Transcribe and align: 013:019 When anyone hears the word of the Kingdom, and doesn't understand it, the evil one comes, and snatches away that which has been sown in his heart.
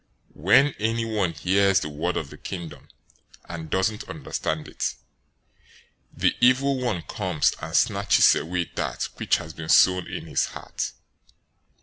013:019 0.35 0.41
When 0.43 0.75
anyone 0.79 1.33
hears 1.33 1.79
the 1.81 1.89
word 1.89 2.17
of 2.17 2.31
the 2.31 2.37
Kingdom, 2.39 2.87
and 3.47 3.69
doesn't 3.69 4.09
understand 4.09 4.67
it, 4.67 4.95
the 6.11 6.35
evil 6.41 6.79
one 6.79 7.03
comes, 7.03 7.53
and 7.61 7.77
snatches 7.77 8.35
away 8.35 8.71
that 8.73 9.09
which 9.17 9.37
has 9.37 9.53
been 9.53 9.69
sown 9.69 10.07
in 10.07 10.25
his 10.25 10.45
heart. 10.45 10.93